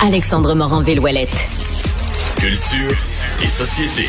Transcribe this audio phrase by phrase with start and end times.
[0.00, 1.48] Alexandre Morin-Villouellette.
[2.38, 2.92] Culture
[3.42, 4.08] et société.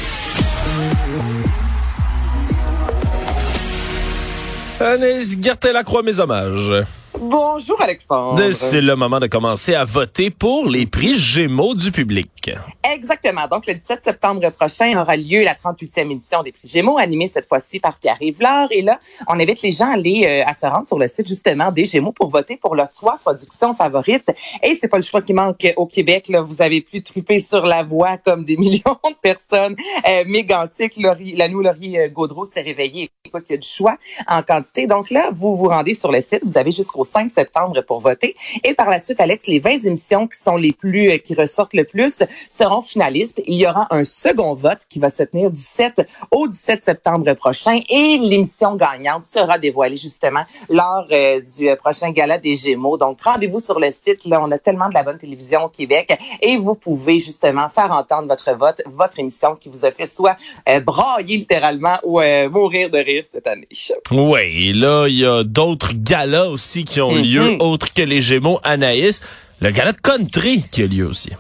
[4.80, 6.86] Anaïs Gertin-Lacroix, mes hommages.
[7.20, 8.52] Bonjour Alexandre.
[8.52, 12.52] C'est le moment de commencer à voter pour les prix Gémeaux du public.
[12.84, 13.48] Exactement.
[13.48, 17.48] Donc, le 17 septembre prochain aura lieu la 38e édition des prix Gémeaux, animée cette
[17.48, 18.68] fois-ci par Pierre Rivlard.
[18.72, 21.28] Et là, on invite les gens à aller euh, à se rendre sur le site
[21.28, 24.30] justement des Gémeaux pour voter pour leurs trois productions favorites.
[24.62, 26.28] Et c'est pas le choix qui manque au Québec.
[26.30, 29.76] Là, vous avez pu triper sur la voix comme des millions de personnes.
[30.08, 33.10] Euh, Mégantic, la nous Laurier euh, Gaudreau s'est réveillé.
[33.26, 34.88] Écoute, il y a du choix en quantité.
[34.88, 36.42] Donc là, vous vous rendez sur le site.
[36.46, 38.36] Vous avez jusqu'au 5 septembre pour voter.
[38.64, 41.74] Et par la suite, Alex, les 20 émissions qui sont les plus, euh, qui ressortent
[41.74, 43.42] le plus seront finalistes.
[43.48, 47.34] Il y aura un second vote qui va se tenir du 7 au 17 septembre
[47.34, 52.98] prochain et l'émission gagnante sera dévoilée justement lors euh, du euh, prochain gala des Gémeaux.
[52.98, 54.26] Donc, rendez-vous sur le site.
[54.26, 57.92] Là, on a tellement de la bonne télévision au Québec et vous pouvez justement faire
[57.92, 60.38] entendre votre vote, votre émission qui vous a fait soit
[60.86, 63.68] brailler littéralement ou mourir de rire cette année.
[64.12, 67.62] Oui, là, il y a d'autres galas aussi qui ont lieu, Mhm.
[67.62, 69.22] autres que les Gémeaux Anaïs.
[69.60, 71.32] Le gala de country qui a lieu aussi.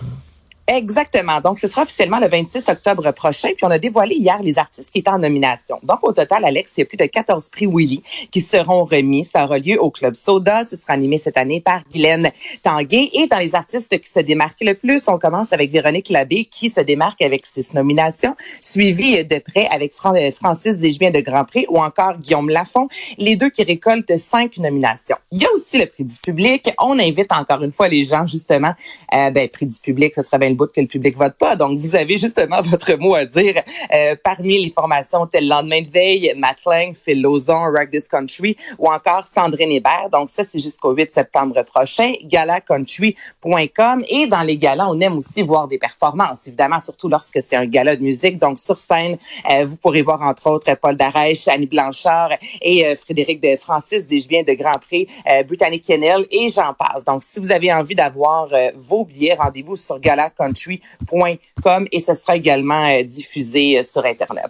[0.69, 1.39] Exactement.
[1.39, 3.49] Donc, ce sera officiellement le 26 octobre prochain.
[3.55, 5.79] Puis, on a dévoilé hier les artistes qui étaient en nomination.
[5.81, 9.23] Donc, au total, Alex, il y a plus de 14 prix Willy qui seront remis.
[9.23, 10.65] Ça aura lieu au Club Soda.
[10.65, 12.31] Ce sera animé cette année par Guylaine
[12.63, 13.11] Tanguay.
[13.13, 16.69] Et dans les artistes qui se démarquent le plus, on commence avec Véronique Labbé qui
[16.69, 21.65] se démarque avec six nominations, suivi de près avec euh, Francis Desjumien de Grand Prix
[21.69, 25.15] ou encore Guillaume Lafont, les deux qui récoltent cinq nominations.
[25.31, 26.73] Il y a aussi le prix du public.
[26.77, 28.73] On invite encore une fois les gens, justement,
[29.13, 31.55] euh, ben, prix du public, ce serait bien que le public vote pas.
[31.55, 33.61] Donc, vous avez justement votre mot à dire
[33.93, 38.91] euh, parmi les formations telles Lendemain de veille, Matt Lang, Phil Rock This Country ou
[38.91, 40.09] encore Sandrine Hébert.
[40.11, 42.13] Donc, ça, c'est jusqu'au 8 septembre prochain.
[42.23, 44.03] galacountry.com.
[44.09, 47.65] Et dans les galas, on aime aussi voir des performances, évidemment, surtout lorsque c'est un
[47.65, 48.37] gala de musique.
[48.37, 49.17] Donc, sur scène,
[49.49, 54.05] euh, vous pourrez voir, entre autres, Paul Darèche, Annie Blanchard et euh, Frédéric de Francis,
[54.05, 55.07] dis-je bien, de Grand Prix,
[55.47, 57.03] Brittany Kennel et j'en passe.
[57.05, 59.99] Donc, si vous avez envie d'avoir vos billets, rendez-vous sur
[60.47, 64.45] galacountry.com et ce sera également euh, diffusé euh, sur Internet.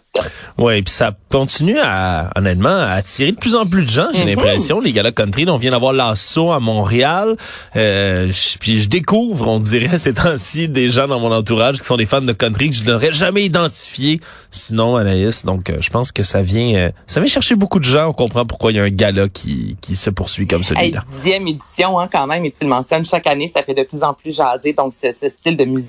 [0.58, 4.22] Ouais, puis ça continue à, honnêtement, à attirer de plus en plus de gens, j'ai
[4.24, 4.28] Mhm.
[4.30, 4.80] l'impression.
[4.80, 7.36] Les galas country, là, on vient d'avoir l'assaut à Montréal.
[7.76, 11.98] Euh, puis je découvre, on dirait ces temps-ci, des gens dans mon entourage qui sont
[11.98, 14.20] des fans de country que je n'aurais jamais identifié
[14.52, 15.46] sinon Anaïs.
[15.46, 18.10] Donc, euh, je pense que ça vient, euh, ça vient chercher beaucoup de gens.
[18.10, 21.02] On comprend pourquoi il y a un gala qui, qui se poursuit comme celui-là.
[21.18, 24.04] dixième édition, hein, quand même, et tu le mentionnes, chaque année, ça fait de plus
[24.04, 24.74] en plus jaser.
[24.74, 25.87] Donc, ce style de musique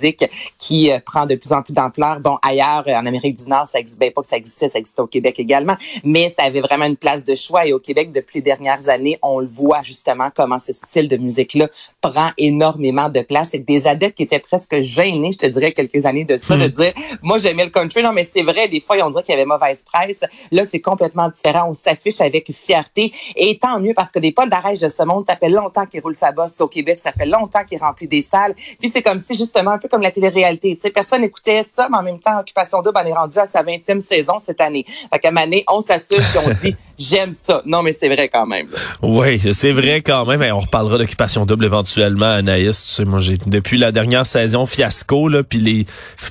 [0.59, 2.21] qui euh, prend de plus en plus d'ampleur.
[2.21, 4.79] Bon, ailleurs, euh, en Amérique du Nord, ça existe, ben, pas que ça existait, ça
[4.79, 7.67] existait au Québec également, mais ça avait vraiment une place de choix.
[7.67, 11.17] Et au Québec, depuis les dernières années, on le voit justement comment ce style de
[11.17, 11.69] musique-là
[12.01, 13.55] prend énormément de place.
[13.55, 16.67] Et des adeptes qui étaient presque gênés, je te dirais, quelques années de ça, de
[16.67, 16.93] dire,
[17.23, 18.03] moi, j'aimais le country.
[18.03, 20.25] Non, mais c'est vrai, des fois, on dirait qu'il y avait mauvaise presse.
[20.51, 21.69] Là, c'est complètement différent.
[21.69, 23.13] On s'affiche avec fierté.
[23.37, 26.01] Et tant mieux parce que des Paul d'arrêt de ce monde, ça fait longtemps qu'il
[26.01, 26.99] roule sa bosse au Québec.
[27.03, 28.55] Ça fait longtemps qu'il remplit des salles.
[28.79, 30.75] Puis c'est comme si, justement, un peu comme la télé-réalité.
[30.77, 33.47] Tu sais, personne n'écoutait ça, mais en même temps, Occupation Double en est rendu à
[33.47, 34.85] sa 20e saison cette année.
[35.13, 37.63] Fait qu'à année, on s'assume puis on dit, j'aime ça.
[37.67, 38.69] Non, mais c'est vrai quand même.
[38.71, 38.79] là.
[39.03, 40.43] Oui, c'est vrai quand même.
[40.43, 42.87] Et on reparlera d'occupation double éventuellement, Anaïs.
[42.87, 45.87] Tu sais, moi, j'ai depuis la dernière saison fiasco, là, puis les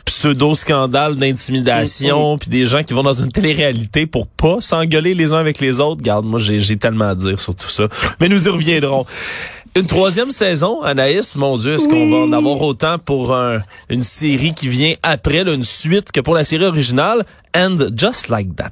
[0.05, 5.39] pseudo-scandales d'intimidation, puis des gens qui vont dans une télé-réalité pour pas s'engueuler les uns
[5.39, 6.01] avec les autres.
[6.01, 7.87] Garde, moi, j'ai j'ai tellement à dire sur tout ça.
[8.19, 9.05] Mais nous y reviendrons.
[9.77, 14.01] Une troisième saison, Anaïs, mon Dieu, est-ce qu'on va en avoir autant pour un- une
[14.01, 17.23] série qui vient après, là, une suite, que pour la série originale,
[17.55, 18.71] And Just Like That?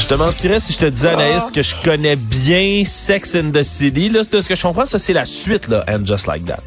[0.00, 3.62] Je te mentirais si je te disais, Anaïs, que je connais bien Sex and the
[3.62, 4.08] City.
[4.08, 6.60] Là, de ce que je comprends, ça, c'est la suite, là, And Just Like That.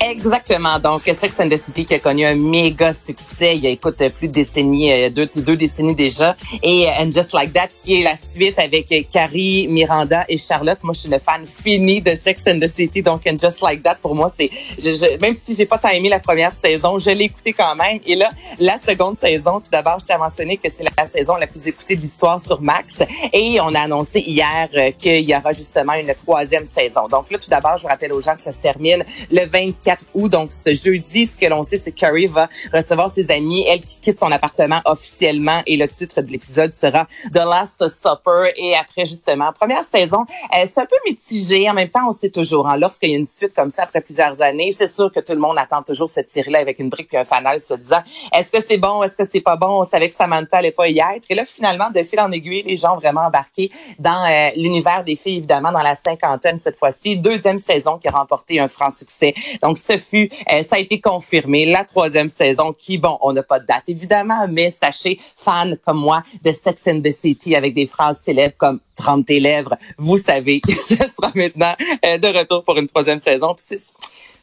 [0.00, 0.78] Exactement.
[0.78, 4.02] Donc, Sex and the City qui a connu un méga succès il y a, écoute,
[4.18, 6.36] plus de décennies, euh, deux, deux décennies déjà.
[6.62, 10.38] Et euh, And Just Like That qui est la suite avec euh, Carrie, Miranda et
[10.38, 10.78] Charlotte.
[10.82, 13.02] Moi, je suis une fan finie de Sex and the City.
[13.02, 15.88] Donc, And Just Like That, pour moi, c'est, je, je- même si j'ai pas tant
[15.88, 17.98] aimé la première saison, je l'ai écouté quand même.
[18.06, 21.46] Et là, la seconde saison, tout d'abord, je t'ai mentionné que c'est la saison la
[21.46, 22.98] plus écoutée de l'histoire sur Max.
[23.32, 24.68] Et on a annoncé hier
[24.98, 27.08] qu'il y aura justement une troisième saison.
[27.08, 30.28] Donc là, tout d'abord, je rappelle aux gens que ça se termine le 24 août,
[30.30, 31.26] donc ce jeudi.
[31.26, 34.30] Ce que l'on sait, c'est que Carrie va recevoir ses amis, elle qui quitte son
[34.30, 38.52] appartement officiellement et le titre de l'épisode sera The Last Supper.
[38.56, 40.24] Et après, justement, première saison,
[40.54, 41.68] euh, c'est un peu mitigé.
[41.68, 44.00] En même temps, on sait toujours, hein, lorsqu'il y a une suite comme ça après
[44.00, 47.12] plusieurs années, c'est sûr que tout le monde attend toujours cette série-là avec une brique
[47.14, 48.02] et un fanal se disant,
[48.32, 49.82] est-ce que c'est bon, est-ce que c'est pas bon?
[49.82, 51.24] On savait que Samantha allait pas y être.
[51.30, 55.02] Et là, finalement, de fil en aiguille, les gens ont vraiment embarqué dans euh, l'univers
[55.02, 57.18] des filles, évidemment, dans la cinquantaine cette fois-ci.
[57.18, 59.34] Deuxième saison qui a remporté un franc succès.
[59.62, 61.66] Donc, ce fut, euh, ça a été confirmé.
[61.66, 65.98] La troisième saison qui, bon, on n'a pas de date, évidemment, mais sachez, fans comme
[65.98, 70.18] moi de Sex and the City avec des phrases célèbres comme 30 tes lèvres, vous
[70.18, 71.74] savez que je serai maintenant
[72.04, 73.54] euh, de retour pour une troisième saison.
[73.54, 73.78] Puis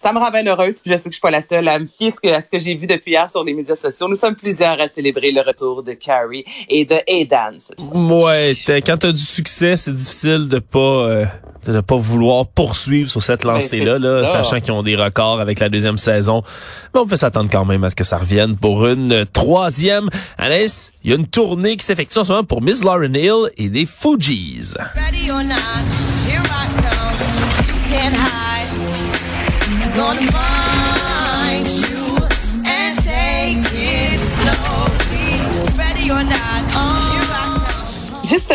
[0.06, 1.80] ça me rend bien heureuse, puis je sais que je suis pas la seule à
[1.80, 4.07] me fier à ce que j'ai vu depuis hier sur les médias sociaux.
[4.07, 7.57] Nous sommes plusieurs à célébrer le retour de Carrie et de Aidan.
[7.92, 8.54] Ouais,
[8.86, 11.25] quand tu as du succès, c'est difficile de pas euh,
[11.66, 15.69] de pas vouloir poursuivre sur cette lancée-là, là, sachant qu'ils ont des records avec la
[15.69, 16.44] deuxième saison.
[16.94, 20.10] Mais on peut s'attendre quand même à ce que ça revienne pour une troisième.
[20.38, 23.50] Alice, il y a une tournée qui s'effectue en ce moment pour Miss Lauren Hill
[23.58, 24.75] et des Fugees.
[24.94, 25.56] Ready or not,
[26.28, 27.66] here I come.
[27.68, 28.45] You can't hide.
[29.96, 32.18] Gonna find you
[32.68, 35.78] and take it slowly.
[35.78, 36.65] Ready or not.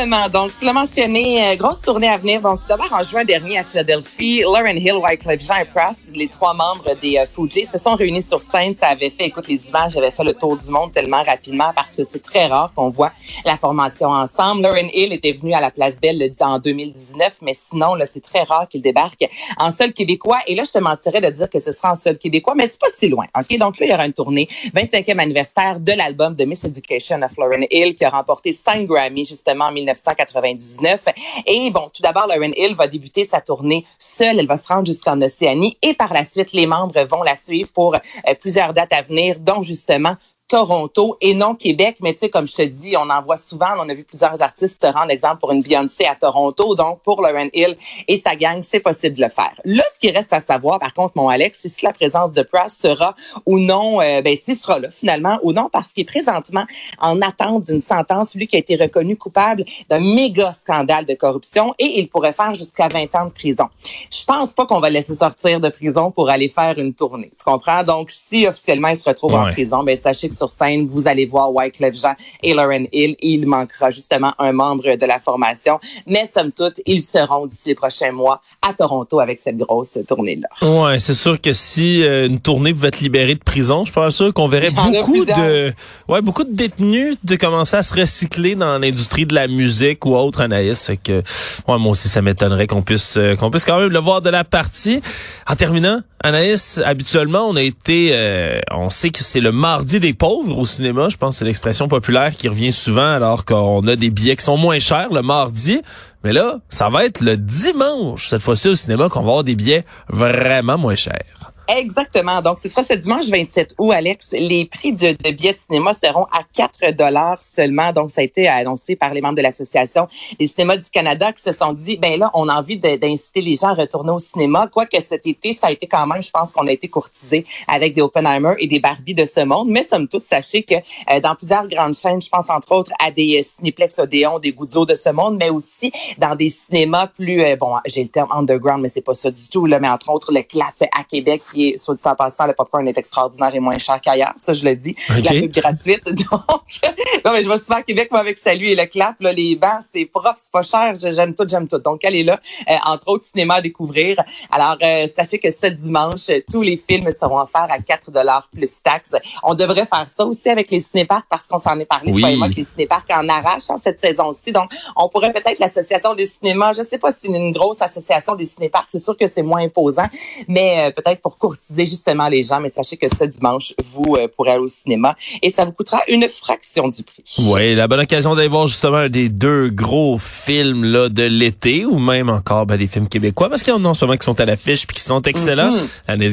[0.01, 2.41] Donc tu l'as mentionné, euh, grosse tournée à venir.
[2.41, 6.55] Donc d'abord en juin dernier à Philadelphie, Lauren Hill, Wyclef Jean et Press, les trois
[6.55, 8.75] membres des euh, Fugees, se sont réunis sur scène.
[8.75, 11.95] Ça avait fait, écoute, les images avaient fait le tour du monde tellement rapidement parce
[11.95, 13.13] que c'est très rare qu'on voit
[13.45, 14.63] la formation ensemble.
[14.63, 18.45] Lauren Hill était venu à la Place Belle en 2019, mais sinon là, c'est très
[18.45, 20.39] rare qu'il débarque en seul québécois.
[20.47, 22.81] Et là, je te mentirais de dire que ce sera en seul québécois, mais c'est
[22.81, 23.27] pas si loin.
[23.39, 27.21] Ok, donc là, il y aura une tournée 25e anniversaire de l'album de Miss Education
[27.21, 31.05] of Lauren Hill qui a remporté 5 Grammy justement en 1999.
[31.47, 34.39] Et bon, tout d'abord, Lauren Hill va débuter sa tournée seule.
[34.39, 37.71] Elle va se rendre jusqu'en Océanie et par la suite, les membres vont la suivre
[37.73, 40.13] pour euh, plusieurs dates à venir, dont justement
[40.51, 41.99] Toronto et non Québec.
[42.03, 43.69] Mais tu sais, comme je te dis, on en voit souvent.
[43.79, 46.75] On a vu plusieurs artistes te rendre exemple pour une Beyoncé à Toronto.
[46.75, 47.77] Donc, pour Lauren Hill
[48.09, 49.53] et sa gang, c'est possible de le faire.
[49.65, 52.43] Là, ce qui reste à savoir, par contre, mon Alex, c'est si la présence de
[52.43, 53.15] Price sera
[53.47, 56.65] ou non, euh, ben, s'il sera là finalement ou non, parce qu'il est présentement
[56.99, 61.75] en attente d'une sentence, lui qui a été reconnu coupable d'un méga scandale de corruption
[61.79, 63.67] et il pourrait faire jusqu'à 20 ans de prison.
[64.11, 67.31] Je pense pas qu'on va laisser sortir de prison pour aller faire une tournée.
[67.39, 67.85] Tu comprends?
[67.85, 71.27] Donc, si officiellement il se retrouve en prison, ben, sachez que sur scène, vous allez
[71.27, 73.15] voir Wyclef Jean et Lauren Hill.
[73.21, 75.79] Et il manquera justement un membre de la formation.
[76.07, 80.49] Mais somme toute, ils seront d'ici les prochains mois à Toronto avec cette grosse tournée-là.
[80.67, 84.17] Ouais, c'est sûr que si euh, une tournée pouvait être libérée de prison, je pense
[84.17, 85.73] sûr qu'on verrait beaucoup de,
[86.09, 90.17] ouais, beaucoup de détenus de commencer à se recycler dans l'industrie de la musique ou
[90.17, 90.91] autre, Anaïs.
[91.05, 91.23] que,
[91.69, 94.31] ouais, moi aussi, ça m'étonnerait qu'on puisse, euh, qu'on puisse quand même le voir de
[94.31, 95.03] la partie.
[95.47, 100.13] En terminant, Anaïs, habituellement, on a été, euh, on sait que c'est le mardi des
[100.31, 101.09] au cinéma.
[101.09, 104.45] Je pense que c'est l'expression populaire qui revient souvent alors qu'on a des billets qui
[104.45, 105.81] sont moins chers le mardi.
[106.25, 109.55] Mais là, ça va être le dimanche, cette fois-ci au cinéma, qu'on va avoir des
[109.55, 111.40] billets vraiment moins chers.
[111.77, 112.43] Exactement.
[112.43, 114.29] Donc, ce sera ce dimanche 27 août, Alex.
[114.33, 117.93] Les prix de, billets de cinéma seront à 4 dollars seulement.
[117.93, 120.09] Donc, ça a été annoncé par les membres de l'Association
[120.39, 123.55] des cinémas du Canada qui se sont dit, ben là, on a envie d'inciter les
[123.55, 124.67] gens à retourner au cinéma.
[124.67, 127.95] Quoique cet été, ça a été quand même, je pense qu'on a été courtisé avec
[127.95, 129.69] des Oppenheimer et des Barbie de ce monde.
[129.69, 133.13] Mais somme toute, sachez que euh, dans plusieurs grandes chaînes, je pense entre autres à
[133.13, 137.43] des euh, Cinéplex Odéon, des Goudzo de ce monde, mais aussi dans des cinémas plus,
[137.43, 140.11] euh, bon, j'ai le terme underground, mais c'est pas ça du tout, là, mais entre
[140.11, 141.43] autres le Clap à Québec
[141.79, 144.35] soit dit en passant, le popcorn est extraordinaire et moins cher qu'ailleurs.
[144.37, 144.97] Ça, je le dis.
[145.09, 146.05] La pub gratuite.
[146.31, 146.81] Donc,
[147.25, 149.57] non, mais je vais souvent à Québec, moi, avec Salut et le clap, là, les
[149.57, 150.95] bancs, c'est propre, c'est pas cher.
[151.01, 151.79] J'aime tout, j'aime tout.
[151.79, 154.17] Donc, elle est là, euh, entre autres, cinéma à découvrir.
[154.51, 158.83] Alors, euh, sachez que ce dimanche, tous les films seront offerts à 4 dollars plus
[158.83, 159.13] taxes.
[159.43, 162.37] On devrait faire ça aussi avec les cinéparks parce qu'on s'en est parlé, oui.
[162.37, 164.53] moi, que les cinéparks en arrachent hein, cette saison-ci.
[164.53, 168.35] Donc, on pourrait peut-être l'association des cinémas, je sais pas si c'est une grosse association
[168.35, 170.07] des cinéparks, c'est sûr que c'est moins imposant,
[170.49, 172.61] mais euh, peut-être pour courtiser justement les gens.
[172.61, 176.01] Mais sachez que ce dimanche, vous euh, pourrez aller au cinéma et ça vous coûtera
[176.09, 177.25] une fraction du prix.
[177.39, 181.85] Oui, la bonne occasion d'aller voir justement un des deux gros films là de l'été
[181.85, 184.17] ou même encore ben, des films québécois parce qu'il y en a en ce moment
[184.17, 185.73] qui sont à l'affiche puis qui sont excellents.
[185.73, 186.31] Mm